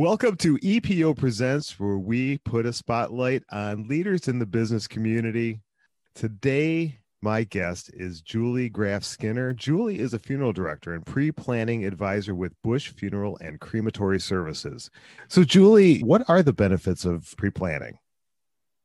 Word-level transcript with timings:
Welcome 0.00 0.36
to 0.36 0.56
EPO 0.56 1.18
Presents, 1.18 1.78
where 1.78 1.98
we 1.98 2.38
put 2.38 2.64
a 2.64 2.72
spotlight 2.72 3.42
on 3.52 3.86
leaders 3.86 4.28
in 4.28 4.38
the 4.38 4.46
business 4.46 4.88
community. 4.88 5.60
Today, 6.14 7.00
my 7.20 7.44
guest 7.44 7.90
is 7.92 8.22
Julie 8.22 8.70
Graf 8.70 9.04
Skinner. 9.04 9.52
Julie 9.52 9.98
is 9.98 10.14
a 10.14 10.18
funeral 10.18 10.54
director 10.54 10.94
and 10.94 11.04
pre 11.04 11.30
planning 11.30 11.84
advisor 11.84 12.34
with 12.34 12.54
Busch 12.62 12.88
Funeral 12.88 13.36
and 13.42 13.60
Crematory 13.60 14.18
Services. 14.18 14.88
So, 15.28 15.44
Julie, 15.44 16.00
what 16.00 16.22
are 16.30 16.42
the 16.42 16.54
benefits 16.54 17.04
of 17.04 17.36
pre 17.36 17.50
planning? 17.50 17.98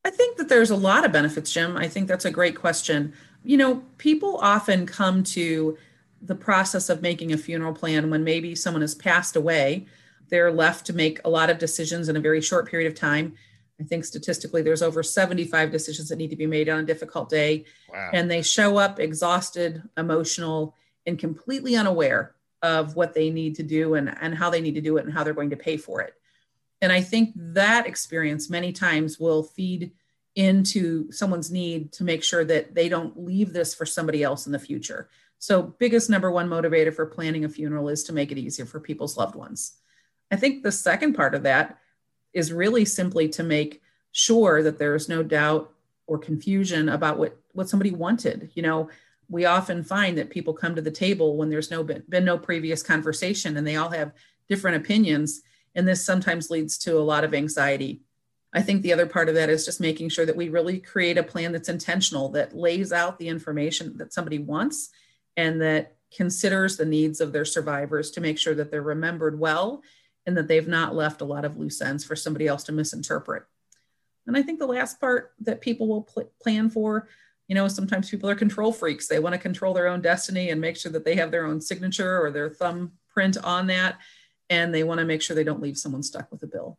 I 0.04 0.10
think 0.10 0.36
that 0.36 0.50
there's 0.50 0.70
a 0.70 0.76
lot 0.76 1.06
of 1.06 1.12
benefits, 1.12 1.50
Jim. 1.50 1.78
I 1.78 1.88
think 1.88 2.08
that's 2.08 2.26
a 2.26 2.30
great 2.30 2.56
question. 2.56 3.14
You 3.42 3.56
know, 3.56 3.82
people 3.96 4.36
often 4.42 4.84
come 4.84 5.22
to 5.22 5.78
the 6.20 6.34
process 6.34 6.90
of 6.90 7.00
making 7.00 7.32
a 7.32 7.38
funeral 7.38 7.72
plan 7.72 8.10
when 8.10 8.22
maybe 8.22 8.54
someone 8.54 8.82
has 8.82 8.94
passed 8.94 9.34
away 9.34 9.86
they're 10.28 10.52
left 10.52 10.86
to 10.86 10.92
make 10.92 11.20
a 11.24 11.30
lot 11.30 11.50
of 11.50 11.58
decisions 11.58 12.08
in 12.08 12.16
a 12.16 12.20
very 12.20 12.40
short 12.40 12.68
period 12.68 12.90
of 12.90 12.98
time. 12.98 13.34
I 13.80 13.84
think 13.84 14.04
statistically, 14.04 14.62
there's 14.62 14.82
over 14.82 15.02
75 15.02 15.70
decisions 15.70 16.08
that 16.08 16.16
need 16.16 16.30
to 16.30 16.36
be 16.36 16.46
made 16.46 16.68
on 16.68 16.80
a 16.80 16.86
difficult 16.86 17.28
day. 17.28 17.64
Wow. 17.92 18.10
And 18.12 18.30
they 18.30 18.42
show 18.42 18.78
up 18.78 18.98
exhausted, 18.98 19.82
emotional, 19.96 20.74
and 21.06 21.18
completely 21.18 21.76
unaware 21.76 22.34
of 22.62 22.96
what 22.96 23.14
they 23.14 23.30
need 23.30 23.54
to 23.56 23.62
do 23.62 23.94
and, 23.94 24.16
and 24.20 24.34
how 24.34 24.50
they 24.50 24.60
need 24.60 24.74
to 24.74 24.80
do 24.80 24.96
it 24.96 25.04
and 25.04 25.12
how 25.12 25.22
they're 25.22 25.34
going 25.34 25.50
to 25.50 25.56
pay 25.56 25.76
for 25.76 26.00
it. 26.00 26.14
And 26.80 26.90
I 26.92 27.00
think 27.00 27.32
that 27.36 27.86
experience 27.86 28.50
many 28.50 28.72
times 28.72 29.18
will 29.18 29.42
feed 29.42 29.92
into 30.34 31.10
someone's 31.10 31.50
need 31.50 31.92
to 31.92 32.04
make 32.04 32.22
sure 32.22 32.44
that 32.44 32.74
they 32.74 32.88
don't 32.88 33.18
leave 33.18 33.52
this 33.52 33.74
for 33.74 33.86
somebody 33.86 34.22
else 34.22 34.46
in 34.46 34.52
the 34.52 34.58
future. 34.58 35.08
So, 35.38 35.62
biggest 35.62 36.10
number 36.10 36.30
one 36.30 36.48
motivator 36.48 36.94
for 36.94 37.06
planning 37.06 37.44
a 37.44 37.48
funeral 37.48 37.88
is 37.88 38.04
to 38.04 38.12
make 38.12 38.32
it 38.32 38.38
easier 38.38 38.66
for 38.66 38.80
people's 38.80 39.16
loved 39.16 39.34
ones. 39.34 39.78
I 40.30 40.36
think 40.36 40.62
the 40.62 40.72
second 40.72 41.14
part 41.14 41.34
of 41.34 41.42
that 41.44 41.78
is 42.32 42.52
really 42.52 42.84
simply 42.84 43.28
to 43.30 43.42
make 43.42 43.80
sure 44.12 44.62
that 44.62 44.78
there's 44.78 45.08
no 45.08 45.22
doubt 45.22 45.72
or 46.06 46.18
confusion 46.18 46.88
about 46.88 47.18
what 47.18 47.38
what 47.52 47.68
somebody 47.68 47.90
wanted. 47.90 48.50
You 48.54 48.62
know, 48.62 48.90
we 49.28 49.44
often 49.44 49.82
find 49.82 50.16
that 50.18 50.30
people 50.30 50.54
come 50.54 50.74
to 50.74 50.82
the 50.82 50.90
table 50.90 51.36
when 51.36 51.48
there's 51.48 51.70
no 51.70 51.82
been, 51.82 52.02
been 52.08 52.24
no 52.24 52.38
previous 52.38 52.82
conversation 52.82 53.56
and 53.56 53.66
they 53.66 53.76
all 53.76 53.90
have 53.90 54.12
different 54.48 54.76
opinions 54.76 55.42
and 55.74 55.86
this 55.86 56.04
sometimes 56.04 56.50
leads 56.50 56.78
to 56.78 56.98
a 56.98 57.00
lot 57.00 57.24
of 57.24 57.34
anxiety. 57.34 58.02
I 58.52 58.62
think 58.62 58.82
the 58.82 58.92
other 58.92 59.06
part 59.06 59.28
of 59.28 59.34
that 59.34 59.50
is 59.50 59.64
just 59.64 59.80
making 59.80 60.08
sure 60.08 60.24
that 60.24 60.36
we 60.36 60.48
really 60.48 60.78
create 60.78 61.18
a 61.18 61.22
plan 61.22 61.52
that's 61.52 61.68
intentional 61.68 62.30
that 62.30 62.56
lays 62.56 62.92
out 62.92 63.18
the 63.18 63.28
information 63.28 63.96
that 63.98 64.14
somebody 64.14 64.38
wants 64.38 64.90
and 65.36 65.60
that 65.60 65.96
considers 66.14 66.76
the 66.76 66.86
needs 66.86 67.20
of 67.20 67.32
their 67.32 67.44
survivors 67.44 68.10
to 68.12 68.20
make 68.20 68.38
sure 68.38 68.54
that 68.54 68.70
they're 68.70 68.80
remembered 68.80 69.38
well 69.38 69.82
and 70.26 70.36
that 70.36 70.48
they've 70.48 70.68
not 70.68 70.94
left 70.94 71.20
a 71.20 71.24
lot 71.24 71.44
of 71.44 71.56
loose 71.56 71.80
ends 71.80 72.04
for 72.04 72.16
somebody 72.16 72.46
else 72.46 72.64
to 72.64 72.72
misinterpret. 72.72 73.44
And 74.26 74.36
I 74.36 74.42
think 74.42 74.58
the 74.58 74.66
last 74.66 75.00
part 75.00 75.32
that 75.40 75.60
people 75.60 75.86
will 75.86 76.02
pl- 76.02 76.30
plan 76.42 76.68
for, 76.68 77.08
you 77.46 77.54
know, 77.54 77.68
sometimes 77.68 78.10
people 78.10 78.28
are 78.28 78.34
control 78.34 78.72
freaks. 78.72 79.06
They 79.06 79.20
want 79.20 79.34
to 79.34 79.38
control 79.38 79.72
their 79.72 79.86
own 79.86 80.00
destiny 80.00 80.50
and 80.50 80.60
make 80.60 80.76
sure 80.76 80.90
that 80.92 81.04
they 81.04 81.14
have 81.14 81.30
their 81.30 81.46
own 81.46 81.60
signature 81.60 82.20
or 82.20 82.32
their 82.32 82.50
thumbprint 82.50 83.36
on 83.44 83.68
that. 83.68 83.98
And 84.50 84.74
they 84.74 84.82
want 84.82 84.98
to 84.98 85.06
make 85.06 85.22
sure 85.22 85.36
they 85.36 85.44
don't 85.44 85.62
leave 85.62 85.78
someone 85.78 86.02
stuck 86.02 86.30
with 86.32 86.42
a 86.42 86.48
bill. 86.48 86.78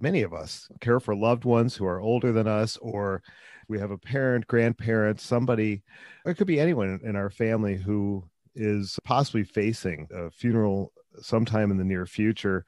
Many 0.00 0.22
of 0.22 0.32
us 0.32 0.68
care 0.80 0.98
for 0.98 1.14
loved 1.14 1.44
ones 1.44 1.76
who 1.76 1.86
are 1.86 2.00
older 2.00 2.32
than 2.32 2.48
us, 2.48 2.76
or 2.78 3.22
we 3.68 3.78
have 3.78 3.92
a 3.92 3.98
parent, 3.98 4.48
grandparent, 4.48 5.20
somebody, 5.20 5.84
or 6.24 6.32
it 6.32 6.34
could 6.34 6.48
be 6.48 6.58
anyone 6.58 6.98
in 7.04 7.14
our 7.14 7.30
family 7.30 7.76
who 7.76 8.24
is 8.56 8.98
possibly 9.04 9.44
facing 9.44 10.08
a 10.12 10.28
funeral 10.30 10.92
sometime 11.20 11.70
in 11.70 11.76
the 11.76 11.84
near 11.84 12.06
future. 12.06 12.64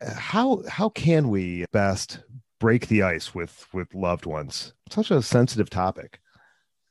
How 0.00 0.62
how 0.68 0.88
can 0.88 1.28
we 1.30 1.64
best 1.72 2.20
break 2.60 2.88
the 2.88 3.02
ice 3.02 3.34
with 3.34 3.66
with 3.72 3.94
loved 3.94 4.26
ones? 4.26 4.74
Such 4.90 5.10
a 5.10 5.22
sensitive 5.22 5.70
topic. 5.70 6.20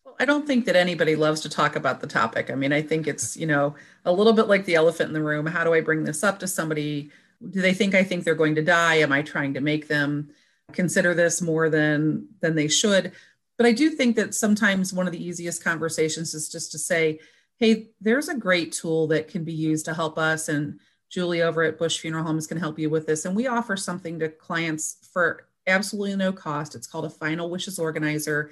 Well, 0.06 0.16
I 0.20 0.26
don't 0.26 0.48
think 0.48 0.66
that 0.66 0.76
anybody 0.76 1.16
loves 1.16 1.42
to 1.42 1.50
talk 1.50 1.75
about 1.75 2.02
the 2.02 2.08
topic. 2.08 2.50
I 2.50 2.56
mean, 2.56 2.74
I 2.74 2.81
think 2.81 3.08
it's, 3.08 3.38
you 3.38 3.47
know, 3.47 3.75
a 4.06 4.12
little 4.12 4.34
bit 4.34 4.47
like 4.47 4.66
the 4.66 4.75
elephant 4.75 5.09
in 5.09 5.14
the 5.14 5.24
room. 5.24 5.46
How 5.46 5.64
do 5.64 5.74
I 5.74 5.81
bring 5.81 6.03
this 6.03 6.24
up 6.24 6.40
to 6.40 6.47
somebody? 6.47 7.12
Do 7.50 7.62
they 7.62 7.74
think 7.74 7.96
I 7.96 8.03
think 8.03 8.24
they're 8.24 8.36
going 8.36 8.56
to 8.56 8.63
die? 8.63 8.96
Am 8.96 9.12
I 9.12 9.22
trying 9.22 9.53
to 9.56 9.62
make 9.62 9.88
them 9.88 10.30
consider 10.74 11.13
this 11.13 11.42
more 11.42 11.69
than 11.69 12.28
than 12.40 12.56
they 12.56 12.68
should? 12.68 13.12
But 13.58 13.68
I 13.68 13.74
do 13.74 13.92
think 13.92 14.16
that 14.16 14.34
sometimes 14.34 14.92
one 14.94 15.06
of 15.06 15.13
the 15.13 15.24
easiest 15.24 15.63
conversations 15.63 16.34
is 16.34 16.50
just 16.50 16.72
to 16.72 16.80
say, 16.80 17.19
hey, 17.62 17.92
there's 18.02 18.28
a 18.28 18.36
great 18.36 18.72
tool 18.72 19.06
that 19.06 19.28
can 19.28 19.44
be 19.44 19.54
used 19.54 19.86
to 19.86 19.94
help 19.94 20.18
us. 20.18 20.50
And 20.50 20.80
Julie 21.12 21.44
over 21.44 21.62
at 21.62 21.78
Busch 21.78 22.00
Funeral 22.00 22.24
Homes 22.26 22.48
can 22.48 22.58
help 22.58 22.80
you 22.80 22.90
with 22.90 23.06
this. 23.06 23.24
And 23.26 23.36
we 23.36 23.46
offer 23.46 23.78
something 23.78 24.18
to 24.18 24.30
clients 24.30 24.98
for 25.14 25.48
absolutely 25.68 26.16
no 26.16 26.34
cost. 26.34 26.74
It's 26.74 26.88
called 26.88 27.06
a 27.06 27.10
Final 27.10 27.52
Wishes 27.52 27.78
Organizer. 27.78 28.50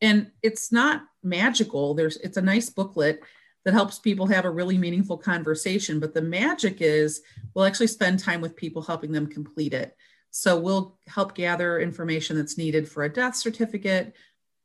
And 0.00 0.32
it's 0.42 0.72
not 0.72 1.04
magical. 1.22 1.94
There's 1.94 2.16
it's 2.18 2.38
a 2.38 2.42
nice 2.42 2.68
booklet 2.68 3.20
that 3.64 3.72
helps 3.72 4.00
people 4.00 4.26
have 4.26 4.44
a 4.44 4.50
really 4.50 4.78
meaningful 4.78 5.16
conversation. 5.16 6.00
But 6.00 6.12
the 6.12 6.22
magic 6.22 6.82
is 6.82 7.22
we'll 7.54 7.66
actually 7.66 7.86
spend 7.86 8.18
time 8.18 8.40
with 8.40 8.56
people 8.56 8.82
helping 8.82 9.12
them 9.12 9.28
complete 9.28 9.74
it. 9.74 9.96
So 10.32 10.58
we'll 10.58 10.98
help 11.06 11.36
gather 11.36 11.78
information 11.78 12.36
that's 12.36 12.58
needed 12.58 12.88
for 12.88 13.04
a 13.04 13.12
death 13.12 13.36
certificate. 13.36 14.12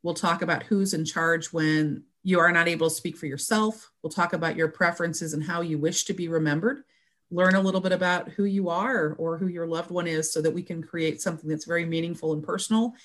We'll 0.02 0.16
talk 0.16 0.42
about 0.42 0.64
who's 0.64 0.96
in 0.96 1.06
charge 1.06 1.54
when 1.54 2.04
you 2.26 2.40
are 2.40 2.52
not 2.52 2.68
able 2.68 2.90
to 2.90 2.96
speak 2.96 3.16
for 3.16 3.28
yourself. 3.28 3.92
We'll 4.02 4.10
talk 4.10 4.34
about 4.34 4.56
your 4.56 4.68
preferences 4.68 5.36
and 5.36 5.44
how 5.44 5.62
you 5.62 5.78
wish 5.78 6.06
to 6.06 6.14
be 6.14 6.28
remembered. 6.28 6.82
Learn 7.30 7.54
a 7.54 7.62
little 7.62 7.80
bit 7.80 7.92
about 7.92 8.30
who 8.30 8.46
you 8.46 8.68
are 8.68 9.14
or 9.20 9.38
who 9.38 9.46
your 9.46 9.68
loved 9.68 9.92
one 9.92 10.08
is 10.08 10.34
so 10.34 10.42
that 10.42 10.54
we 10.54 10.64
can 10.64 10.82
create 10.82 11.22
something 11.22 11.48
that's 11.48 11.66
very 11.66 11.86
meaningful 11.86 12.34
and 12.34 12.44
personal. 12.44 12.96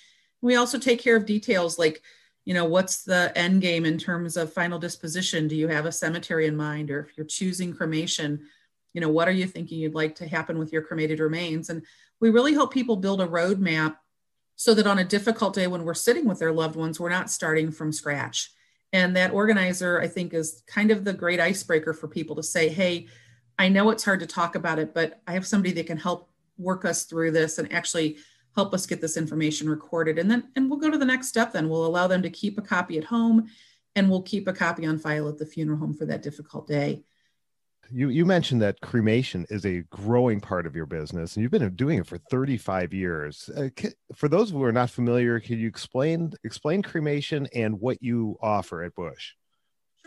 We 0.40 0.56
also 0.56 0.78
take 0.78 1.02
care 1.02 1.16
of 1.16 1.26
details 1.26 1.78
like, 1.78 2.00
you 2.46 2.54
know, 2.54 2.64
what's 2.64 3.04
the 3.04 3.30
end 3.36 3.60
game 3.60 3.84
in 3.84 3.98
terms 3.98 4.38
of 4.38 4.54
final 4.54 4.78
disposition? 4.78 5.48
Do 5.48 5.54
you 5.54 5.68
have 5.68 5.84
a 5.84 5.92
cemetery 5.92 6.46
in 6.46 6.56
mind? 6.56 6.90
Or 6.90 7.00
if 7.00 7.14
you're 7.18 7.26
choosing 7.26 7.74
cremation, 7.74 8.40
you 8.94 9.02
know, 9.02 9.10
what 9.10 9.28
are 9.28 9.32
you 9.32 9.46
thinking 9.46 9.80
you'd 9.80 9.94
like 9.94 10.14
to 10.16 10.28
happen 10.28 10.58
with 10.58 10.72
your 10.72 10.80
cremated 10.80 11.20
remains? 11.20 11.68
And 11.68 11.82
we 12.20 12.30
really 12.30 12.54
help 12.54 12.72
people 12.72 12.96
build 12.96 13.20
a 13.20 13.26
roadmap 13.26 13.96
so 14.56 14.72
that 14.72 14.86
on 14.86 14.98
a 14.98 15.04
difficult 15.04 15.54
day 15.54 15.66
when 15.66 15.84
we're 15.84 15.92
sitting 15.92 16.24
with 16.24 16.38
their 16.38 16.52
loved 16.52 16.76
ones, 16.76 16.98
we're 16.98 17.10
not 17.10 17.30
starting 17.30 17.70
from 17.70 17.92
scratch 17.92 18.50
and 18.92 19.16
that 19.16 19.32
organizer, 19.32 20.00
I 20.00 20.08
think, 20.08 20.34
is 20.34 20.62
kind 20.66 20.90
of 20.90 21.04
the 21.04 21.12
great 21.12 21.40
icebreaker 21.40 21.92
for 21.92 22.08
people 22.08 22.36
to 22.36 22.42
say, 22.42 22.68
hey, 22.68 23.06
I 23.58 23.68
know 23.68 23.90
it's 23.90 24.04
hard 24.04 24.20
to 24.20 24.26
talk 24.26 24.54
about 24.54 24.78
it, 24.78 24.94
but 24.94 25.20
I 25.26 25.32
have 25.32 25.46
somebody 25.46 25.72
that 25.74 25.86
can 25.86 25.98
help 25.98 26.30
work 26.58 26.84
us 26.84 27.04
through 27.04 27.30
this 27.32 27.58
and 27.58 27.72
actually 27.72 28.18
help 28.54 28.74
us 28.74 28.86
get 28.86 29.00
this 29.00 29.16
information 29.16 29.68
recorded. 29.68 30.18
And 30.18 30.30
then 30.30 30.48
and 30.56 30.68
we'll 30.68 30.78
go 30.78 30.90
to 30.90 30.98
the 30.98 31.04
next 31.04 31.28
step 31.28 31.52
then. 31.52 31.68
We'll 31.68 31.86
allow 31.86 32.06
them 32.06 32.22
to 32.22 32.30
keep 32.30 32.58
a 32.58 32.62
copy 32.62 32.98
at 32.98 33.04
home 33.04 33.48
and 33.94 34.10
we'll 34.10 34.22
keep 34.22 34.48
a 34.48 34.52
copy 34.52 34.86
on 34.86 34.98
file 34.98 35.28
at 35.28 35.38
the 35.38 35.46
funeral 35.46 35.78
home 35.78 35.94
for 35.94 36.06
that 36.06 36.22
difficult 36.22 36.66
day 36.66 37.04
you 37.92 38.08
you 38.08 38.24
mentioned 38.24 38.62
that 38.62 38.80
cremation 38.80 39.46
is 39.50 39.64
a 39.64 39.80
growing 39.90 40.40
part 40.40 40.66
of 40.66 40.74
your 40.74 40.86
business 40.86 41.34
and 41.34 41.42
you've 41.42 41.50
been 41.50 41.74
doing 41.74 41.98
it 41.98 42.06
for 42.06 42.18
35 42.30 42.92
years 42.92 43.48
uh, 43.56 43.68
for 44.14 44.28
those 44.28 44.50
who 44.50 44.62
are 44.62 44.72
not 44.72 44.90
familiar 44.90 45.40
can 45.40 45.58
you 45.58 45.68
explain 45.68 46.32
explain 46.44 46.82
cremation 46.82 47.46
and 47.54 47.80
what 47.80 48.02
you 48.02 48.36
offer 48.40 48.82
at 48.82 48.94
Busch 48.94 49.32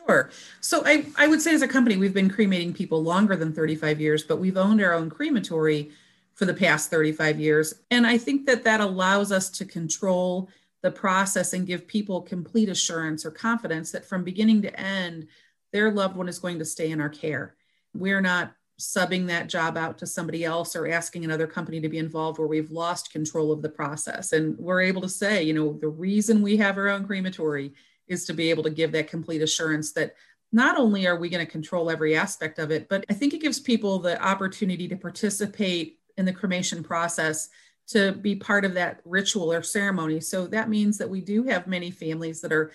Sure. 0.06 0.32
So 0.60 0.84
I, 0.86 1.06
I 1.16 1.28
would 1.28 1.42
say 1.42 1.54
as 1.54 1.62
a 1.62 1.68
company, 1.68 1.96
we've 1.96 2.14
been 2.14 2.30
cremating 2.30 2.74
people 2.74 3.02
longer 3.02 3.38
than 3.38 3.54
35 3.54 4.02
years, 4.02 4.22
but 4.22 4.36
we've 4.36 4.58
owned 4.58 4.82
our 4.82 4.94
own 4.94 5.10
crematory 5.10 5.92
for 6.34 6.44
the 6.44 6.54
past 6.54 6.90
35 6.90 7.40
years. 7.40 7.74
And 7.90 8.06
I 8.06 8.18
think 8.18 8.46
that 8.48 8.66
that 8.66 8.82
allows 8.82 9.32
us 9.32 9.50
to 9.52 9.66
control 9.66 10.50
the 10.82 10.92
process 10.92 11.54
and 11.54 11.66
give 11.66 11.88
people 11.88 12.22
complete 12.22 12.68
assurance 12.68 13.26
or 13.26 13.32
confidence 13.32 13.92
that 13.92 14.04
from 14.04 14.26
beginning 14.26 14.62
to 14.64 14.78
end, 14.78 15.28
their 15.72 15.90
loved 15.90 16.18
one 16.18 16.28
is 16.28 16.40
going 16.40 16.60
to 16.60 16.66
stay 16.66 16.92
in 16.92 17.00
our 17.00 17.10
care 17.10 17.56
we're 17.94 18.22
not 18.22 18.54
subbing 18.80 19.28
that 19.28 19.48
job 19.48 19.78
out 19.78 19.98
to 20.00 20.08
somebody 20.08 20.44
else 20.44 20.76
or 20.76 20.88
asking 20.88 21.24
another 21.24 21.48
company 21.48 21.80
to 21.80 21.90
be 21.90 22.00
involved 22.00 22.40
where 22.40 22.48
we've 22.48 22.72
lost 22.72 23.12
control 23.12 23.52
of 23.52 23.62
the 23.62 23.70
process. 23.70 24.34
And 24.34 24.58
we're 24.58 24.82
able 24.82 25.02
to 25.02 25.10
say, 25.10 25.44
you 25.44 25.54
know, 25.54 25.78
the 25.80 25.88
reason 25.88 26.42
we 26.42 26.58
have 26.58 26.78
our 26.78 26.90
own 26.90 27.06
crematory 27.06 27.74
is 28.08 28.26
to 28.26 28.34
be 28.34 28.50
able 28.50 28.64
to 28.64 28.70
give 28.70 28.92
that 28.92 29.08
complete 29.08 29.42
assurance 29.42 29.94
that 29.94 30.16
not 30.52 30.78
only 30.78 31.08
are 31.08 31.18
we 31.18 31.30
going 31.30 31.46
to 31.46 31.52
control 31.52 31.90
every 31.90 32.16
aspect 32.16 32.60
of 32.60 32.72
it, 32.72 32.90
but 32.90 33.06
I 33.10 33.14
think 33.14 33.34
it 33.34 33.42
gives 33.42 33.60
people 33.60 34.00
the 34.00 34.22
opportunity 34.22 34.88
to 34.88 34.96
participate 34.96 36.00
in 36.18 36.26
the 36.26 36.34
cremation 36.34 36.84
process 36.84 37.50
to 37.88 38.14
be 38.14 38.36
part 38.36 38.66
of 38.66 38.74
that 38.76 39.02
ritual 39.04 39.52
or 39.52 39.64
ceremony. 39.64 40.20
So 40.20 40.48
that 40.48 40.70
means 40.70 40.98
that 40.98 41.10
we 41.10 41.22
do 41.22 41.44
have 41.44 41.68
many 41.68 41.92
families 41.92 42.42
that 42.42 42.54
are 42.54 42.72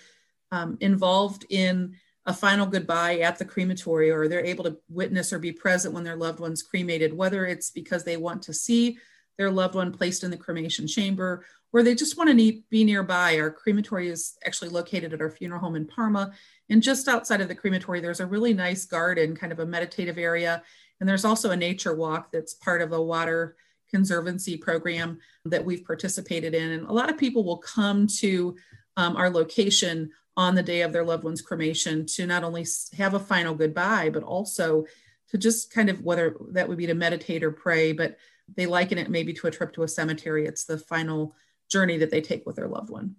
um, 0.50 0.76
involved 0.80 1.46
in 1.50 1.96
a 2.28 2.32
final 2.32 2.66
goodbye 2.66 3.20
at 3.20 3.38
the 3.38 3.44
crematory 3.44 4.10
or 4.10 4.28
they're 4.28 4.44
able 4.44 4.62
to 4.62 4.76
witness 4.90 5.32
or 5.32 5.38
be 5.38 5.50
present 5.50 5.94
when 5.94 6.04
their 6.04 6.14
loved 6.14 6.40
one's 6.40 6.62
cremated, 6.62 7.16
whether 7.16 7.46
it's 7.46 7.70
because 7.70 8.04
they 8.04 8.18
want 8.18 8.42
to 8.42 8.52
see 8.52 8.98
their 9.38 9.50
loved 9.50 9.74
one 9.74 9.90
placed 9.90 10.22
in 10.22 10.30
the 10.30 10.36
cremation 10.36 10.86
chamber 10.86 11.42
or 11.72 11.82
they 11.82 11.94
just 11.94 12.18
want 12.18 12.28
to 12.28 12.62
be 12.70 12.84
nearby. 12.84 13.38
Our 13.38 13.50
crematory 13.50 14.08
is 14.08 14.36
actually 14.44 14.68
located 14.68 15.14
at 15.14 15.22
our 15.22 15.30
funeral 15.30 15.60
home 15.60 15.74
in 15.74 15.86
Parma. 15.86 16.32
And 16.68 16.82
just 16.82 17.08
outside 17.08 17.40
of 17.40 17.48
the 17.48 17.54
crematory, 17.54 18.00
there's 18.00 18.20
a 18.20 18.26
really 18.26 18.52
nice 18.52 18.84
garden, 18.84 19.34
kind 19.34 19.52
of 19.52 19.60
a 19.60 19.66
meditative 19.66 20.18
area. 20.18 20.62
And 21.00 21.08
there's 21.08 21.24
also 21.24 21.50
a 21.50 21.56
nature 21.56 21.96
walk 21.96 22.30
that's 22.30 22.52
part 22.52 22.82
of 22.82 22.92
a 22.92 23.02
water 23.02 23.56
conservancy 23.88 24.58
program 24.58 25.18
that 25.46 25.64
we've 25.64 25.84
participated 25.84 26.54
in. 26.54 26.72
And 26.72 26.86
a 26.88 26.92
lot 26.92 27.08
of 27.08 27.16
people 27.16 27.42
will 27.42 27.58
come 27.58 28.06
to 28.18 28.54
um, 28.98 29.16
our 29.16 29.30
location 29.30 30.10
on 30.38 30.54
the 30.54 30.62
day 30.62 30.82
of 30.82 30.92
their 30.92 31.04
loved 31.04 31.24
one's 31.24 31.42
cremation 31.42 32.06
to 32.06 32.24
not 32.24 32.44
only 32.44 32.64
have 32.96 33.12
a 33.12 33.18
final 33.18 33.54
goodbye, 33.54 34.08
but 34.08 34.22
also 34.22 34.86
to 35.30 35.36
just 35.36 35.72
kind 35.72 35.90
of 35.90 36.00
whether 36.02 36.36
that 36.52 36.68
would 36.68 36.78
be 36.78 36.86
to 36.86 36.94
meditate 36.94 37.42
or 37.42 37.50
pray, 37.50 37.92
but 37.92 38.16
they 38.56 38.64
liken 38.64 38.98
it 38.98 39.10
maybe 39.10 39.34
to 39.34 39.48
a 39.48 39.50
trip 39.50 39.72
to 39.72 39.82
a 39.82 39.88
cemetery. 39.88 40.46
It's 40.46 40.64
the 40.64 40.78
final 40.78 41.34
journey 41.68 41.98
that 41.98 42.12
they 42.12 42.20
take 42.20 42.46
with 42.46 42.54
their 42.54 42.68
loved 42.68 42.88
one. 42.88 43.16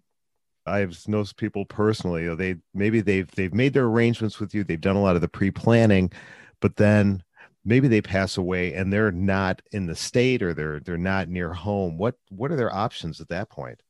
I've 0.65 0.97
known 1.09 1.25
people 1.35 1.65
personally. 1.65 2.33
They 2.35 2.55
maybe 2.73 3.01
they've 3.01 3.29
they've 3.31 3.53
made 3.53 3.73
their 3.73 3.85
arrangements 3.85 4.39
with 4.39 4.55
you. 4.55 4.63
They've 4.63 4.79
done 4.79 4.95
a 4.95 5.01
lot 5.01 5.15
of 5.15 5.21
the 5.21 5.27
pre-planning, 5.27 6.11
but 6.61 6.77
then 6.77 7.21
maybe 7.65 7.89
they 7.89 8.01
pass 8.01 8.37
away 8.37 8.73
and 8.73 8.93
they're 8.93 9.11
not 9.11 9.61
in 9.73 9.87
the 9.87 9.95
state 9.95 10.41
or 10.41 10.53
they're 10.53 10.79
they're 10.79 10.97
not 10.97 11.27
near 11.27 11.53
home. 11.53 11.97
What 11.97 12.15
what 12.29 12.51
are 12.51 12.55
their 12.55 12.73
options 12.73 13.19
at 13.19 13.27
that 13.27 13.49
point? 13.49 13.81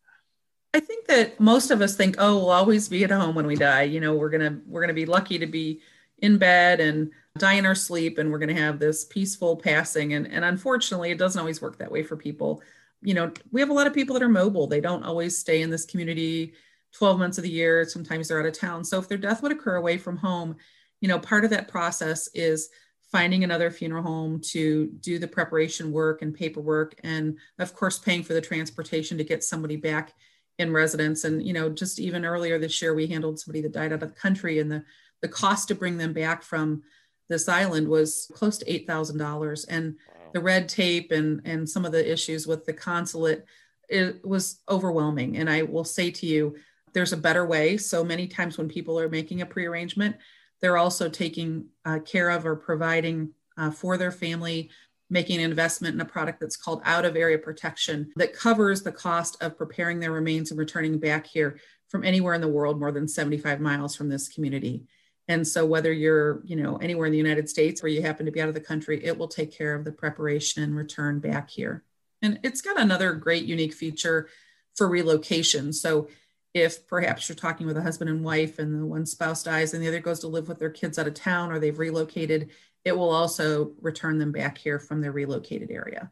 I 0.74 0.80
think 0.80 1.08
that 1.08 1.40
most 1.40 1.72
of 1.72 1.82
us 1.82 1.96
think, 1.96 2.16
oh, 2.20 2.36
we'll 2.36 2.52
always 2.52 2.88
be 2.88 3.04
at 3.04 3.12
home 3.12 3.36
when 3.36 3.48
we 3.48 3.56
die. 3.56 3.84
You 3.84 4.00
know, 4.00 4.16
we're 4.16 4.30
gonna 4.30 4.60
we're 4.68 4.82
gonna 4.82 4.94
be 4.94 5.06
lucky 5.06 5.40
to 5.40 5.48
be 5.48 5.82
in 6.20 6.38
bed 6.38 6.80
and 6.80 7.12
die 7.38 7.54
in 7.54 7.66
our 7.66 7.76
sleep 7.76 8.18
and 8.18 8.32
we're 8.32 8.46
to 8.46 8.54
have 8.54 8.80
this 8.80 9.06
peaceful 9.06 9.56
passing. 9.56 10.14
And, 10.14 10.28
and 10.28 10.44
unfortunately 10.44 11.12
it 11.12 11.18
doesn't 11.18 11.40
always 11.40 11.62
work 11.62 11.78
that 11.78 11.92
way 11.92 12.04
for 12.04 12.18
people. 12.18 12.62
You 13.02 13.14
know 13.14 13.32
we 13.52 13.62
have 13.62 13.70
a 13.70 13.74
lot 13.74 13.88
of 13.88 13.94
people 13.94 14.14
that 14.14 14.24
are 14.24 14.30
mobile. 14.30 14.68
They 14.68 14.82
don't 14.82 15.04
always 15.04 15.38
stay 15.38 15.62
in 15.62 15.70
this 15.70 15.86
community 15.86 16.54
12 16.94 17.18
months 17.18 17.38
of 17.38 17.44
the 17.44 17.50
year. 17.50 17.86
Sometimes 17.86 18.28
they're 18.28 18.40
out 18.40 18.46
of 18.46 18.60
town. 18.60 18.84
So 18.84 19.00
if 19.00 19.08
their 19.08 19.18
death 19.18 19.42
would 19.42 19.52
occur 19.52 19.76
away 19.76 19.98
from 19.98 20.18
home 20.18 20.58
you 21.02 21.08
know 21.08 21.20
part 21.20 21.44
of 21.44 21.50
that 21.52 21.68
process 21.68 22.30
is 22.34 22.70
finding 23.12 23.44
another 23.44 23.72
funeral 23.72 24.04
home 24.04 24.40
to 24.40 24.88
do 25.00 25.18
the 25.18 25.28
preparation 25.28 25.92
work 25.92 26.22
and 26.22 26.34
paperwork 26.34 26.96
and 27.04 27.38
of 27.58 27.74
course 27.74 27.98
paying 27.98 28.24
for 28.24 28.34
the 28.34 28.42
transportation 28.42 29.18
to 29.18 29.24
get 29.24 29.44
somebody 29.44 29.76
back 29.76 30.14
in 30.60 30.72
residence. 30.72 31.24
And 31.24 31.46
you 31.46 31.54
know 31.54 31.70
just 31.70 32.00
even 32.00 32.26
earlier 32.26 32.60
this 32.60 32.82
year 32.82 32.94
we 32.94 33.08
handled 33.08 33.40
somebody 33.40 33.62
that 33.62 33.72
died 33.72 33.92
out 33.92 34.04
of 34.04 34.10
the 34.10 34.20
country 34.20 34.60
and 34.60 34.72
the 34.72 34.84
the 35.22 35.28
cost 35.28 35.68
to 35.68 35.76
bring 35.76 35.98
them 35.98 36.14
back 36.14 36.44
from 36.44 36.84
this 37.28 37.50
island 37.50 37.88
was 37.88 38.32
close 38.34 38.58
to 38.58 38.66
$8,000 38.66 39.66
and 39.70 39.96
the 40.34 40.40
red 40.40 40.70
tape 40.70 41.12
and 41.12 41.42
and 41.46 41.68
some 41.68 41.86
of 41.86 41.92
the 41.92 42.12
issues 42.12 42.46
with 42.46 42.66
the 42.66 42.74
consulate 42.74 43.46
it 43.90 44.24
was 44.24 44.62
overwhelming. 44.70 45.38
And 45.38 45.50
I 45.50 45.64
will 45.64 45.84
say 45.84 46.12
to 46.12 46.26
you 46.28 46.56
there's 46.94 47.14
a 47.14 47.18
better 47.18 47.46
way. 47.46 47.78
So 47.78 48.04
many 48.04 48.28
times 48.28 48.58
when 48.58 48.68
people 48.68 49.00
are 49.00 49.10
making 49.10 49.42
a 49.42 49.46
prearrangement 49.46 50.18
they're 50.62 50.78
also 50.78 51.08
taking 51.08 51.68
uh, 51.86 52.00
care 52.00 52.30
of 52.30 52.46
or 52.46 52.58
providing 52.58 53.32
uh, 53.58 53.72
for 53.72 53.98
their 53.98 54.12
family 54.12 54.70
making 55.10 55.40
an 55.40 55.50
investment 55.50 55.96
in 55.96 56.02
a 56.02 56.06
product 56.06 56.40
that's 56.40 56.58
called 56.58 56.82
out 56.86 57.06
of 57.06 57.16
area 57.16 57.38
protection 57.38 58.12
that 58.16 58.34
covers 58.34 58.84
the 58.84 58.92
cost 58.92 59.42
of 59.42 59.58
preparing 59.58 60.00
their 60.00 60.12
remains 60.12 60.52
and 60.52 60.60
returning 60.60 61.00
back 61.00 61.26
here 61.26 61.60
from 61.88 62.04
anywhere 62.04 62.34
in 62.34 62.42
the 62.42 62.48
world 62.48 62.80
more 62.80 62.92
than 62.92 63.08
75 63.08 63.60
miles 63.60 63.96
from 63.96 64.10
this 64.10 64.28
community 64.28 64.86
and 65.30 65.48
so 65.48 65.64
whether 65.64 65.94
you're, 65.94 66.42
you 66.44 66.56
know, 66.56 66.78
anywhere 66.78 67.06
in 67.06 67.12
the 67.12 67.18
United 67.20 67.48
States 67.48 67.84
or 67.84 67.88
you 67.88 68.02
happen 68.02 68.26
to 68.26 68.32
be 68.32 68.42
out 68.42 68.50
of 68.50 68.56
the 68.56 68.60
country, 68.60 69.06
it 69.06 69.16
will 69.16 69.28
take 69.28 69.56
care 69.56 69.76
of 69.76 69.86
the 69.86 69.92
preparation 69.92 70.64
and 70.64 70.76
return 70.76 71.20
back 71.20 71.52
here. 71.52 71.84
And 72.24 72.40
it's 72.44 72.62
got 72.62 72.80
another 72.80 73.14
great 73.14 73.46
unique 73.46 73.76
feature 73.76 74.28
for 74.76 74.90
relocation. 74.90 75.72
So 75.72 76.08
if 76.56 76.88
perhaps 76.88 77.30
you're 77.30 77.36
talking 77.36 77.68
with 77.68 77.78
a 77.78 77.82
husband 77.84 78.10
and 78.10 78.24
wife 78.24 78.58
and 78.58 78.82
the 78.82 78.86
one 78.88 79.06
spouse 79.06 79.44
dies 79.44 79.76
and 79.76 79.84
the 79.84 79.88
other 79.88 80.00
goes 80.00 80.20
to 80.22 80.28
live 80.28 80.48
with 80.48 80.58
their 80.58 80.72
kids 80.72 80.98
out 80.98 81.08
of 81.08 81.14
town 81.14 81.52
or 81.52 81.60
they've 81.60 81.78
relocated, 81.78 82.50
it 82.86 82.98
will 82.98 83.10
also 83.10 83.74
return 83.82 84.18
them 84.18 84.32
back 84.32 84.58
here 84.58 84.80
from 84.80 85.02
their 85.02 85.12
relocated 85.12 85.72
area. 85.72 86.12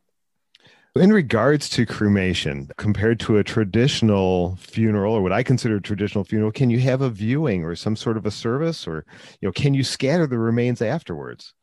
In 0.96 1.14
regards 1.14 1.70
to 1.70 1.86
cremation, 1.86 2.72
compared 2.78 3.20
to 3.22 3.38
a 3.38 3.44
traditional 3.44 4.56
funeral 4.56 5.14
or 5.14 5.22
what 5.22 5.32
I 5.32 5.44
consider 5.44 5.76
a 5.76 5.82
traditional 5.82 6.24
funeral, 6.24 6.52
can 6.52 6.72
you 6.72 6.80
have 6.80 7.02
a 7.02 7.10
viewing 7.10 7.64
or 7.64 7.76
some 7.76 7.96
sort 7.96 8.18
of 8.18 8.26
a 8.26 8.32
service 8.32 8.88
or 8.88 9.06
you 9.40 9.48
know, 9.48 9.52
can 9.52 9.76
you 9.76 9.84
scatter 9.84 10.26
the 10.26 10.40
remains 10.40 10.82
afterwards? 10.82 11.54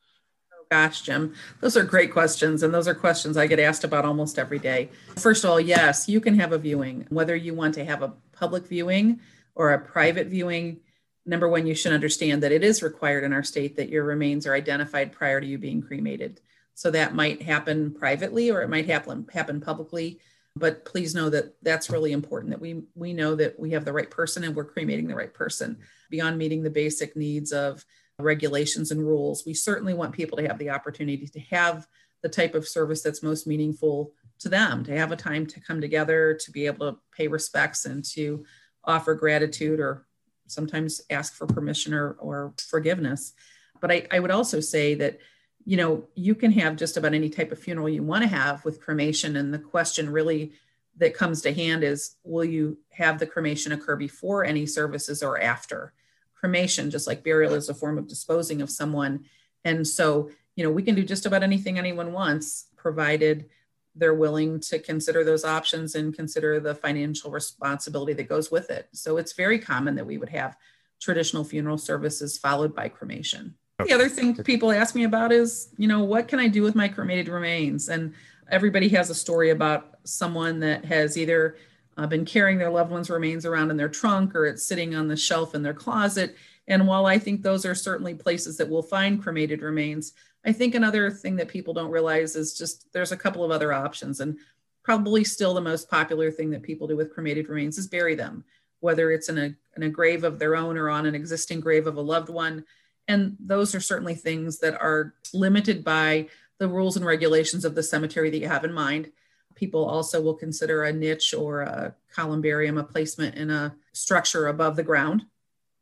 Oh 0.52 0.64
gosh, 0.70 1.02
Jim, 1.02 1.34
those 1.60 1.76
are 1.76 1.82
great 1.82 2.12
questions. 2.12 2.62
And 2.62 2.72
those 2.72 2.86
are 2.86 2.94
questions 2.94 3.36
I 3.36 3.48
get 3.48 3.58
asked 3.58 3.82
about 3.82 4.04
almost 4.04 4.38
every 4.38 4.60
day. 4.60 4.90
First 5.16 5.42
of 5.42 5.50
all, 5.50 5.60
yes, 5.60 6.08
you 6.08 6.20
can 6.20 6.38
have 6.38 6.52
a 6.52 6.58
viewing, 6.58 7.06
whether 7.08 7.34
you 7.34 7.54
want 7.54 7.74
to 7.74 7.84
have 7.84 8.02
a 8.02 8.12
public 8.32 8.68
viewing 8.68 9.20
or 9.56 9.72
a 9.72 9.80
private 9.80 10.28
viewing. 10.28 10.80
Number 11.26 11.48
one, 11.48 11.66
you 11.66 11.74
should 11.74 11.92
understand 11.92 12.42
that 12.42 12.52
it 12.52 12.62
is 12.62 12.82
required 12.82 13.24
in 13.24 13.32
our 13.32 13.42
state 13.42 13.76
that 13.76 13.88
your 13.88 14.04
remains 14.04 14.46
are 14.46 14.54
identified 14.54 15.12
prior 15.12 15.40
to 15.40 15.46
you 15.46 15.58
being 15.58 15.80
cremated. 15.80 16.40
So 16.74 16.90
that 16.90 17.14
might 17.14 17.42
happen 17.42 17.92
privately 17.92 18.50
or 18.50 18.62
it 18.62 18.68
might 18.68 18.86
happen 18.86 19.26
happen 19.32 19.60
publicly. 19.60 20.20
But 20.56 20.84
please 20.84 21.14
know 21.14 21.30
that 21.30 21.54
that's 21.62 21.90
really 21.90 22.12
important 22.12 22.50
that 22.50 22.60
we 22.60 22.82
we 22.94 23.12
know 23.12 23.34
that 23.36 23.58
we 23.58 23.70
have 23.70 23.84
the 23.84 23.92
right 23.92 24.10
person 24.10 24.44
and 24.44 24.54
we're 24.54 24.64
cremating 24.64 25.08
the 25.08 25.14
right 25.14 25.32
person 25.32 25.78
beyond 26.10 26.38
meeting 26.38 26.62
the 26.62 26.70
basic 26.70 27.16
needs 27.16 27.52
of 27.52 27.84
regulations 28.18 28.90
and 28.90 29.00
rules. 29.00 29.44
We 29.44 29.54
certainly 29.54 29.94
want 29.94 30.14
people 30.14 30.38
to 30.38 30.46
have 30.46 30.58
the 30.58 30.70
opportunity 30.70 31.26
to 31.26 31.40
have 31.40 31.86
the 32.22 32.28
type 32.28 32.54
of 32.54 32.68
service 32.68 33.02
that's 33.02 33.22
most 33.22 33.46
meaningful 33.46 34.12
to 34.40 34.48
them, 34.48 34.84
to 34.84 34.96
have 34.96 35.10
a 35.10 35.16
time 35.16 35.46
to 35.46 35.60
come 35.60 35.80
together, 35.80 36.38
to 36.44 36.50
be 36.50 36.66
able 36.66 36.92
to 36.92 36.98
pay 37.16 37.28
respects 37.28 37.84
and 37.84 38.04
to 38.12 38.44
offer 38.84 39.14
gratitude 39.14 39.80
or 39.80 40.06
sometimes 40.46 41.00
ask 41.10 41.34
for 41.34 41.46
permission 41.46 41.94
or, 41.94 42.12
or 42.12 42.52
forgiveness. 42.58 43.32
But 43.80 43.90
I, 43.90 44.06
I 44.10 44.20
would 44.20 44.30
also 44.30 44.60
say 44.60 44.94
that 44.94 45.18
you 45.64 45.76
know, 45.76 46.04
you 46.14 46.34
can 46.34 46.52
have 46.52 46.76
just 46.76 46.96
about 46.96 47.14
any 47.14 47.30
type 47.30 47.50
of 47.50 47.58
funeral 47.58 47.88
you 47.88 48.02
want 48.02 48.22
to 48.22 48.28
have 48.28 48.64
with 48.64 48.80
cremation. 48.80 49.36
And 49.36 49.52
the 49.52 49.58
question 49.58 50.10
really 50.10 50.52
that 50.98 51.14
comes 51.14 51.42
to 51.42 51.52
hand 51.52 51.82
is 51.82 52.16
will 52.22 52.44
you 52.44 52.78
have 52.90 53.18
the 53.18 53.26
cremation 53.26 53.72
occur 53.72 53.96
before 53.96 54.44
any 54.44 54.66
services 54.66 55.22
or 55.22 55.40
after? 55.40 55.92
Cremation, 56.34 56.90
just 56.90 57.06
like 57.06 57.24
burial, 57.24 57.54
is 57.54 57.68
a 57.68 57.74
form 57.74 57.96
of 57.96 58.06
disposing 58.06 58.60
of 58.60 58.70
someone. 58.70 59.24
And 59.64 59.86
so, 59.86 60.30
you 60.54 60.64
know, 60.64 60.70
we 60.70 60.82
can 60.82 60.94
do 60.94 61.02
just 61.02 61.24
about 61.24 61.42
anything 61.42 61.78
anyone 61.78 62.12
wants, 62.12 62.66
provided 62.76 63.48
they're 63.94 64.14
willing 64.14 64.60
to 64.60 64.78
consider 64.78 65.24
those 65.24 65.44
options 65.44 65.94
and 65.94 66.14
consider 66.14 66.60
the 66.60 66.74
financial 66.74 67.30
responsibility 67.30 68.12
that 68.14 68.28
goes 68.28 68.50
with 68.50 68.70
it. 68.70 68.88
So 68.92 69.16
it's 69.16 69.32
very 69.32 69.58
common 69.58 69.94
that 69.94 70.06
we 70.06 70.18
would 70.18 70.30
have 70.30 70.56
traditional 71.00 71.44
funeral 71.44 71.78
services 71.78 72.38
followed 72.38 72.74
by 72.74 72.88
cremation. 72.88 73.54
The 73.84 73.92
other 73.92 74.08
thing 74.08 74.34
people 74.36 74.72
ask 74.72 74.94
me 74.94 75.04
about 75.04 75.32
is, 75.32 75.68
you 75.76 75.88
know, 75.88 76.04
what 76.04 76.28
can 76.28 76.38
I 76.38 76.48
do 76.48 76.62
with 76.62 76.74
my 76.74 76.88
cremated 76.88 77.28
remains? 77.28 77.88
And 77.88 78.14
everybody 78.50 78.88
has 78.90 79.10
a 79.10 79.14
story 79.14 79.50
about 79.50 79.98
someone 80.04 80.60
that 80.60 80.84
has 80.84 81.18
either 81.18 81.56
uh, 81.96 82.06
been 82.06 82.24
carrying 82.24 82.58
their 82.58 82.70
loved 82.70 82.90
one's 82.90 83.10
remains 83.10 83.44
around 83.46 83.70
in 83.70 83.76
their 83.76 83.88
trunk 83.88 84.34
or 84.34 84.46
it's 84.46 84.64
sitting 84.64 84.94
on 84.94 85.08
the 85.08 85.16
shelf 85.16 85.54
in 85.54 85.62
their 85.62 85.74
closet. 85.74 86.36
And 86.66 86.86
while 86.86 87.06
I 87.06 87.18
think 87.18 87.42
those 87.42 87.64
are 87.66 87.74
certainly 87.74 88.14
places 88.14 88.56
that 88.56 88.68
will 88.68 88.82
find 88.82 89.22
cremated 89.22 89.60
remains, 89.60 90.12
I 90.44 90.52
think 90.52 90.74
another 90.74 91.10
thing 91.10 91.36
that 91.36 91.48
people 91.48 91.74
don't 91.74 91.90
realize 91.90 92.36
is 92.36 92.56
just 92.56 92.92
there's 92.92 93.12
a 93.12 93.16
couple 93.16 93.44
of 93.44 93.50
other 93.50 93.72
options. 93.72 94.20
And 94.20 94.38
probably 94.82 95.24
still 95.24 95.54
the 95.54 95.60
most 95.60 95.90
popular 95.90 96.30
thing 96.30 96.50
that 96.50 96.62
people 96.62 96.86
do 96.86 96.96
with 96.96 97.12
cremated 97.12 97.48
remains 97.48 97.78
is 97.78 97.86
bury 97.86 98.14
them, 98.14 98.44
whether 98.80 99.10
it's 99.10 99.30
in 99.30 99.38
a, 99.38 99.54
in 99.76 99.82
a 99.84 99.88
grave 99.88 100.24
of 100.24 100.38
their 100.38 100.54
own 100.54 100.76
or 100.76 100.90
on 100.90 101.06
an 101.06 101.14
existing 101.14 101.60
grave 101.60 101.86
of 101.86 101.96
a 101.96 102.02
loved 102.02 102.28
one. 102.28 102.64
And 103.08 103.36
those 103.40 103.74
are 103.74 103.80
certainly 103.80 104.14
things 104.14 104.58
that 104.58 104.74
are 104.80 105.14
limited 105.32 105.82
by 105.82 106.28
the 106.58 106.68
rules 106.68 106.96
and 106.96 107.04
regulations 107.04 107.64
of 107.64 107.74
the 107.74 107.82
cemetery 107.82 108.30
that 108.30 108.38
you 108.38 108.48
have 108.48 108.64
in 108.64 108.72
mind. 108.72 109.10
People 109.54 109.84
also 109.84 110.20
will 110.20 110.34
consider 110.34 110.84
a 110.84 110.92
niche 110.92 111.32
or 111.34 111.62
a 111.62 111.94
columbarium 112.14 112.78
a 112.78 112.84
placement 112.84 113.36
in 113.36 113.50
a 113.50 113.74
structure 113.92 114.48
above 114.48 114.76
the 114.76 114.82
ground. 114.82 115.24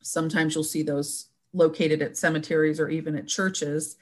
Sometimes 0.03 0.55
you'll 0.55 0.65
see 0.65 0.83
those 0.83 1.27
located 1.53 2.03
at 2.03 2.17
cemeteries 2.17 2.81
or 2.81 2.89
even 2.89 3.17
at 3.17 3.29
churches. 3.29 3.97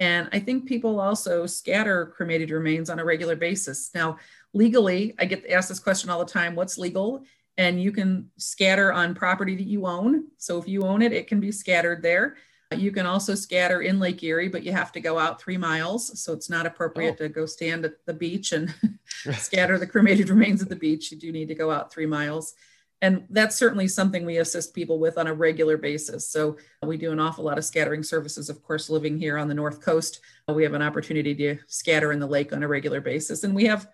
And 0.00 0.28
I 0.32 0.38
think 0.38 0.66
people 0.66 1.00
also 1.00 1.46
scatter 1.46 2.06
cremated 2.06 2.50
remains 2.50 2.88
on 2.88 2.98
a 2.98 3.04
regular 3.04 3.36
basis. 3.36 3.90
Now, 3.94 4.18
legally, 4.52 5.14
I 5.18 5.24
get 5.24 5.48
asked 5.50 5.68
this 5.68 5.80
question 5.80 6.10
all 6.10 6.20
the 6.20 6.32
time 6.32 6.54
what's 6.54 6.78
legal? 6.78 7.24
And 7.56 7.82
you 7.82 7.90
can 7.90 8.30
scatter 8.36 8.92
on 8.92 9.14
property 9.14 9.56
that 9.56 9.66
you 9.66 9.86
own. 9.86 10.26
So 10.36 10.58
if 10.58 10.68
you 10.68 10.82
own 10.82 11.02
it, 11.02 11.12
it 11.12 11.26
can 11.26 11.40
be 11.40 11.50
scattered 11.50 12.02
there. 12.02 12.36
You 12.76 12.92
can 12.92 13.06
also 13.06 13.34
scatter 13.34 13.80
in 13.80 13.98
Lake 13.98 14.22
Erie, 14.22 14.48
but 14.48 14.62
you 14.62 14.72
have 14.72 14.92
to 14.92 15.00
go 15.00 15.18
out 15.18 15.40
three 15.40 15.56
miles. 15.56 16.22
So 16.22 16.32
it's 16.34 16.50
not 16.50 16.66
appropriate 16.66 17.16
oh. 17.18 17.24
to 17.24 17.28
go 17.28 17.46
stand 17.46 17.84
at 17.84 18.04
the 18.04 18.12
beach 18.12 18.52
and 18.52 18.72
scatter 19.32 19.78
the 19.78 19.86
cremated 19.86 20.28
remains 20.28 20.62
at 20.62 20.68
the 20.68 20.76
beach. 20.76 21.10
You 21.10 21.18
do 21.18 21.32
need 21.32 21.48
to 21.48 21.54
go 21.54 21.70
out 21.70 21.92
three 21.92 22.06
miles. 22.06 22.54
And 23.00 23.24
that's 23.30 23.56
certainly 23.56 23.86
something 23.86 24.26
we 24.26 24.38
assist 24.38 24.74
people 24.74 24.98
with 24.98 25.18
on 25.18 25.28
a 25.28 25.34
regular 25.34 25.76
basis. 25.76 26.28
So 26.28 26.56
we 26.82 26.96
do 26.96 27.12
an 27.12 27.20
awful 27.20 27.44
lot 27.44 27.58
of 27.58 27.64
scattering 27.64 28.02
services. 28.02 28.50
Of 28.50 28.62
course, 28.62 28.90
living 28.90 29.18
here 29.18 29.38
on 29.38 29.46
the 29.46 29.54
North 29.54 29.80
Coast, 29.80 30.20
we 30.48 30.64
have 30.64 30.74
an 30.74 30.82
opportunity 30.82 31.34
to 31.36 31.58
scatter 31.68 32.10
in 32.10 32.18
the 32.18 32.26
lake 32.26 32.52
on 32.52 32.62
a 32.62 32.68
regular 32.68 33.00
basis. 33.00 33.44
And 33.44 33.54
we 33.54 33.66
have 33.66 33.88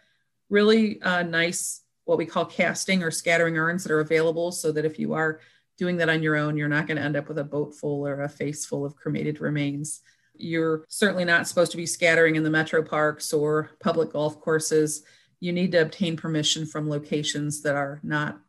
really 0.49 1.02
uh, 1.02 1.23
nice, 1.23 1.82
what 2.04 2.16
we 2.16 2.25
call 2.25 2.46
casting 2.46 3.02
or 3.02 3.11
scattering 3.11 3.58
urns 3.58 3.84
that 3.84 3.92
are 3.92 4.00
available 4.00 4.52
so 4.52 4.73
that 4.73 4.87
if 4.87 4.99
you 4.99 5.12
are 5.12 5.40
doing 5.76 5.99
that 5.99 6.08
on 6.08 6.23
your 6.23 6.37
own, 6.37 6.56
you're 6.56 6.68
not 6.68 6.87
going 6.87 6.96
to 6.96 7.02
end 7.02 7.16
up 7.16 7.28
with 7.28 7.38
a 7.38 7.44
boat 7.44 7.75
full 7.75 8.06
or 8.06 8.23
a 8.23 8.28
face 8.28 8.64
full 8.64 8.87
of 8.87 8.96
cremated 8.96 9.40
remains. 9.40 10.00
You're 10.34 10.84
certainly 10.88 11.25
not 11.25 11.46
supposed 11.46 11.73
to 11.73 11.76
be 11.76 11.87
scattering 11.87 12.37
in 12.37 12.42
the 12.42 12.50
metro 12.50 12.82
parks 12.82 13.32
or 13.32 13.70
public 13.80 14.12
golf 14.12 14.40
courses. 14.40 15.02
You 15.40 15.52
need 15.52 15.73
to 15.73 15.82
obtain 15.82 16.16
permission 16.16 16.64
from 16.64 16.88
locations 16.88 17.62
that 17.62 17.76
are 17.76 18.00
not 18.02 18.40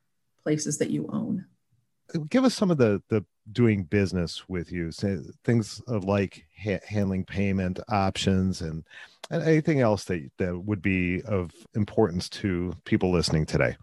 places 0.45 0.77
that 0.77 0.91
you 0.91 1.09
own. 1.11 1.43
Give 2.29 2.45
us 2.45 2.53
some 2.53 2.69
of 2.69 2.77
the 2.77 3.01
the 3.09 3.25
doing 3.51 3.83
business 3.83 4.47
with 4.47 4.71
you, 4.71 4.91
things 5.43 5.81
like 5.87 6.45
ha- 6.63 6.85
handling 6.87 7.25
payment 7.25 7.79
options 7.89 8.61
and, 8.61 8.83
and 9.29 9.43
anything 9.43 9.81
else 9.81 10.03
that 10.05 10.29
that 10.37 10.57
would 10.57 10.81
be 10.81 11.21
of 11.23 11.51
importance 11.73 12.29
to 12.29 12.73
people 12.85 13.11
listening 13.11 13.45
today. 13.45 13.75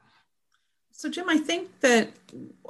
So, 0.92 1.09
Jim, 1.11 1.28
I 1.28 1.38
think 1.38 1.81
that 1.81 2.11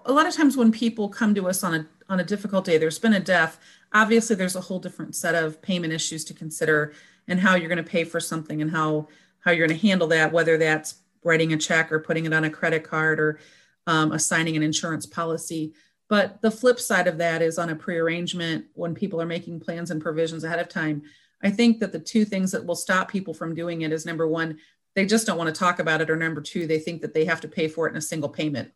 a 0.06 0.12
lot 0.12 0.26
of 0.26 0.34
times 0.34 0.56
when 0.56 0.72
people 0.72 1.08
come 1.08 1.34
to 1.34 1.48
us 1.48 1.62
on 1.62 1.74
a 1.74 1.86
on 2.08 2.18
a 2.18 2.24
difficult 2.24 2.64
day, 2.64 2.78
there's 2.78 2.98
been 2.98 3.14
a 3.14 3.20
death. 3.20 3.58
Obviously, 3.92 4.36
there's 4.36 4.56
a 4.56 4.60
whole 4.60 4.78
different 4.78 5.14
set 5.14 5.34
of 5.34 5.60
payment 5.60 5.92
issues 5.92 6.24
to 6.24 6.34
consider, 6.34 6.94
and 7.28 7.40
how 7.40 7.56
you're 7.56 7.68
going 7.68 7.84
to 7.84 7.90
pay 7.90 8.04
for 8.04 8.20
something, 8.20 8.62
and 8.62 8.70
how 8.70 9.08
how 9.40 9.50
you're 9.50 9.66
going 9.66 9.78
to 9.78 9.86
handle 9.86 10.08
that, 10.08 10.32
whether 10.32 10.56
that's 10.56 11.02
writing 11.24 11.52
a 11.52 11.56
check 11.56 11.92
or 11.92 12.00
putting 12.00 12.24
it 12.24 12.32
on 12.32 12.44
a 12.44 12.50
credit 12.50 12.84
card 12.84 13.20
or 13.20 13.38
um, 13.86 14.12
assigning 14.12 14.56
an 14.56 14.62
insurance 14.62 15.06
policy. 15.06 15.72
But 16.08 16.42
the 16.42 16.50
flip 16.50 16.78
side 16.78 17.06
of 17.06 17.18
that 17.18 17.42
is 17.42 17.58
on 17.58 17.70
a 17.70 17.76
prearrangement 17.76 18.66
when 18.74 18.94
people 18.94 19.20
are 19.20 19.26
making 19.26 19.60
plans 19.60 19.90
and 19.90 20.02
provisions 20.02 20.44
ahead 20.44 20.58
of 20.58 20.68
time. 20.68 21.02
I 21.42 21.50
think 21.50 21.80
that 21.80 21.92
the 21.92 21.98
two 21.98 22.24
things 22.24 22.52
that 22.52 22.64
will 22.64 22.76
stop 22.76 23.10
people 23.10 23.34
from 23.34 23.54
doing 23.54 23.82
it 23.82 23.92
is 23.92 24.06
number 24.06 24.28
one, 24.28 24.58
they 24.94 25.06
just 25.06 25.26
don't 25.26 25.38
want 25.38 25.52
to 25.52 25.58
talk 25.58 25.78
about 25.78 26.00
it 26.00 26.10
or 26.10 26.16
number 26.16 26.40
two 26.40 26.66
they 26.66 26.78
think 26.78 27.00
that 27.02 27.14
they 27.14 27.24
have 27.24 27.40
to 27.40 27.48
pay 27.48 27.68
for 27.68 27.86
it 27.86 27.90
in 27.90 27.96
a 27.96 28.02
single 28.02 28.28
payment 28.28 28.70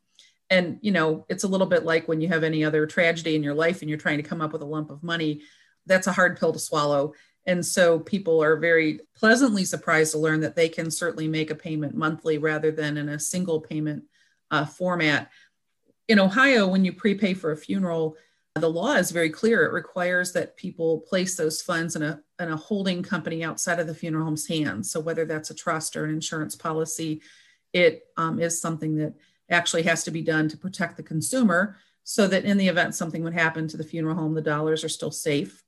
and 0.51 0.79
you 0.81 0.93
know 0.93 1.25
it's 1.29 1.45
a 1.45 1.49
little 1.49 1.67
bit 1.67 1.85
like 1.85 2.09
when 2.09 2.21
you 2.21 2.29
have 2.29 2.45
any 2.45 2.65
other 2.65 2.87
tragedy 2.87 3.35
in 3.35 3.43
your 3.43 3.55
life 3.55 3.81
and 3.81 3.89
you're 3.89 3.99
trying 3.99 4.19
to 4.19 4.23
come 4.29 4.41
up 4.41 4.53
with 4.53 4.63
a 4.63 4.67
lump 4.67 4.91
of 4.91 5.03
money 5.03 5.43
that's 5.87 6.07
a 6.07 6.13
hard 6.13 6.39
pill 6.39 6.53
to 6.53 6.59
swallow 6.59 7.13
and 7.47 7.65
so 7.65 8.01
people 8.01 8.43
are 8.43 8.57
very 8.57 9.01
pleasantly 9.17 9.65
surprised 9.65 10.13
to 10.13 10.19
learn 10.19 10.41
that 10.41 10.57
they 10.57 10.69
can 10.69 10.91
certainly 10.91 11.29
make 11.29 11.51
a 11.51 11.55
payment 11.55 11.95
monthly 11.95 12.39
rather 12.39 12.71
than 12.71 12.97
in 12.97 13.09
a 13.09 13.21
single 13.21 13.61
payment 13.61 14.03
uh, 14.51 14.65
format 14.65 15.31
in 16.09 16.19
ohio 16.19 16.67
when 16.67 16.85
you 16.85 16.93
prepay 16.93 17.35
for 17.35 17.53
a 17.53 17.57
funeral 17.57 18.17
the 18.61 18.69
law 18.69 18.95
is 18.95 19.11
very 19.11 19.31
clear. 19.31 19.65
It 19.65 19.73
requires 19.73 20.33
that 20.33 20.57
people 20.57 21.01
place 21.01 21.37
those 21.37 21.61
funds 21.61 21.97
in 21.97 22.03
a, 22.03 22.21
in 22.41 22.51
a 22.51 22.57
holding 22.57 23.03
company 23.03 23.45
outside 23.45 23.79
of 23.79 23.87
the 23.87 23.95
funeral 23.95 24.25
home's 24.25 24.47
hands. 24.47 24.91
So 24.91 25.01
whether 25.01 25.25
that's 25.25 25.51
a 25.51 25.55
trust 25.55 25.97
or 25.97 26.05
an 26.05 26.11
insurance 26.15 26.57
policy, 26.57 27.23
it 27.73 28.07
um, 28.17 28.41
is 28.41 28.61
something 28.61 28.97
that 28.97 29.15
actually 29.51 29.83
has 29.83 30.05
to 30.05 30.11
be 30.11 30.23
done 30.23 30.49
to 30.49 30.57
protect 30.57 30.97
the 30.97 31.03
consumer 31.03 31.77
so 32.05 32.27
that 32.29 32.45
in 32.45 32.57
the 32.57 32.69
event 32.69 32.95
something 32.95 33.23
would 33.23 33.35
happen 33.35 33.69
to 33.69 33.77
the 33.77 33.85
funeral 33.85 34.17
home, 34.17 34.35
the 34.35 34.41
dollars 34.41 34.85
are 34.85 34.89
still 34.89 35.11
safe. 35.11 35.63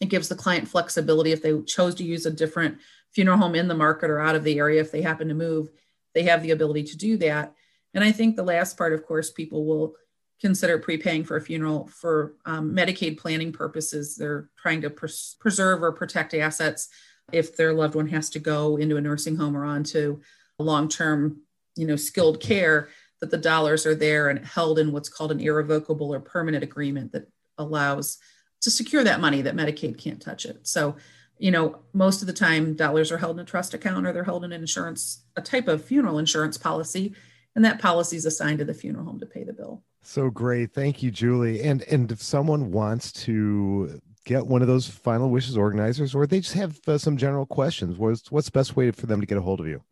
It 0.00 0.08
gives 0.08 0.28
the 0.28 0.34
client 0.34 0.66
flexibility 0.66 1.30
if 1.30 1.42
they 1.42 1.60
chose 1.62 1.94
to 1.96 2.04
use 2.04 2.26
a 2.26 2.30
different 2.30 2.78
funeral 3.10 3.38
home 3.38 3.54
in 3.54 3.68
the 3.68 3.74
market 3.74 4.10
or 4.10 4.18
out 4.18 4.34
of 4.34 4.42
the 4.42 4.58
area, 4.58 4.80
if 4.80 4.90
they 4.90 5.02
happen 5.02 5.28
to 5.28 5.34
move, 5.34 5.68
they 6.14 6.24
have 6.24 6.42
the 6.42 6.50
ability 6.50 6.84
to 6.84 6.96
do 6.96 7.16
that. 7.18 7.54
And 7.94 8.02
I 8.02 8.12
think 8.12 8.36
the 8.36 8.42
last 8.42 8.76
part, 8.76 8.92
of 8.92 9.04
course, 9.06 9.30
people 9.30 9.64
will 9.64 9.94
consider 10.40 10.78
prepaying 10.78 11.24
for 11.24 11.36
a 11.36 11.40
funeral 11.40 11.88
for 11.88 12.34
um, 12.46 12.74
Medicaid 12.74 13.18
planning 13.18 13.52
purposes. 13.52 14.16
They're 14.16 14.48
trying 14.56 14.80
to 14.82 14.90
pres- 14.90 15.36
preserve 15.38 15.82
or 15.82 15.92
protect 15.92 16.34
assets 16.34 16.88
if 17.32 17.56
their 17.56 17.72
loved 17.72 17.94
one 17.94 18.08
has 18.08 18.28
to 18.30 18.38
go 18.38 18.76
into 18.76 18.96
a 18.96 19.00
nursing 19.00 19.36
home 19.36 19.56
or 19.56 19.64
onto 19.64 20.20
long-term, 20.58 21.40
you 21.76 21.86
know, 21.86 21.96
skilled 21.96 22.40
care. 22.40 22.88
That 23.20 23.30
the 23.30 23.38
dollars 23.38 23.86
are 23.86 23.94
there 23.94 24.30
and 24.30 24.44
held 24.44 24.80
in 24.80 24.90
what's 24.90 25.08
called 25.08 25.30
an 25.30 25.38
irrevocable 25.38 26.12
or 26.12 26.18
permanent 26.18 26.64
agreement 26.64 27.12
that 27.12 27.30
allows 27.56 28.18
to 28.62 28.70
secure 28.70 29.04
that 29.04 29.20
money 29.20 29.42
that 29.42 29.54
Medicaid 29.54 29.96
can't 29.96 30.20
touch 30.20 30.44
it. 30.44 30.66
So, 30.66 30.96
you 31.38 31.52
know, 31.52 31.82
most 31.92 32.20
of 32.20 32.26
the 32.26 32.32
time 32.32 32.74
dollars 32.74 33.12
are 33.12 33.18
held 33.18 33.36
in 33.38 33.42
a 33.42 33.48
trust 33.48 33.74
account 33.74 34.08
or 34.08 34.12
they're 34.12 34.24
held 34.24 34.44
in 34.44 34.50
an 34.50 34.60
insurance, 34.60 35.22
a 35.36 35.40
type 35.40 35.68
of 35.68 35.84
funeral 35.84 36.18
insurance 36.18 36.58
policy, 36.58 37.14
and 37.54 37.64
that 37.64 37.80
policy 37.80 38.16
is 38.16 38.26
assigned 38.26 38.58
to 38.58 38.64
the 38.64 38.74
funeral 38.74 39.04
home 39.04 39.20
to 39.20 39.26
pay 39.26 39.44
the 39.44 39.52
bill. 39.52 39.82
So 40.02 40.30
great. 40.30 40.72
Thank 40.72 41.02
you, 41.02 41.10
Julie. 41.10 41.62
And 41.62 41.82
and 41.82 42.10
if 42.10 42.22
someone 42.22 42.72
wants 42.72 43.12
to 43.24 44.00
get 44.24 44.46
one 44.46 44.62
of 44.62 44.68
those 44.68 44.86
final 44.86 45.30
wishes 45.30 45.56
organizers 45.56 46.14
or 46.14 46.26
they 46.26 46.40
just 46.40 46.54
have 46.54 46.78
uh, 46.86 46.98
some 46.98 47.16
general 47.16 47.46
questions, 47.46 47.98
what's 47.98 48.30
what's 48.30 48.46
the 48.46 48.52
best 48.52 48.76
way 48.76 48.90
for 48.90 49.06
them 49.06 49.20
to 49.20 49.26
get 49.26 49.38
a 49.38 49.42
hold 49.42 49.60
of 49.60 49.66
you? 49.66 49.82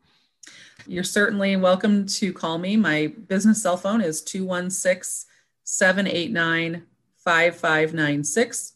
You're 0.86 1.04
certainly 1.04 1.56
welcome 1.56 2.06
to 2.06 2.32
call 2.32 2.58
me. 2.58 2.76
My 2.76 3.08
business 3.28 3.62
cell 3.62 3.76
phone 3.76 4.00
is 4.00 4.22
216 4.22 5.28
789 5.64 6.86
5596. 7.16 8.72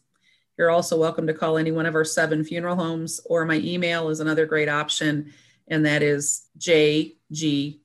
You're 0.57 0.69
also 0.69 0.97
welcome 0.97 1.27
to 1.27 1.33
call 1.33 1.57
any 1.57 1.71
one 1.71 1.85
of 1.85 1.95
our 1.95 2.05
seven 2.05 2.43
funeral 2.45 2.77
homes, 2.77 3.19
or 3.25 3.43
my 3.43 3.55
email 3.55 4.07
is 4.07 4.21
another 4.21 4.45
great 4.45 4.69
option, 4.69 5.33
and 5.67 5.85
that 5.85 6.01
is 6.01 6.43
jg 6.59 7.79